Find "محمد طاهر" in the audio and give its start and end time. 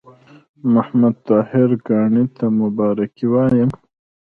0.73-1.69